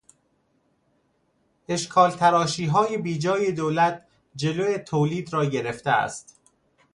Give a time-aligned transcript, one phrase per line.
[1.67, 6.39] اشکال تراشیهای بیجای دولت جلو تولید را گرفته است.